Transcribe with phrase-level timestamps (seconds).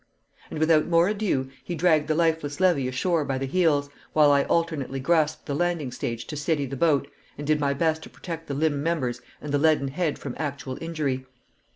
[0.49, 4.45] And without more ado he dragged the lifeless Levy ashore by the heels, while I
[4.45, 8.47] alternately grasped the landing stage to steady the boat, and did my best to protect
[8.47, 11.27] the limp members and the leaden head from actual injury.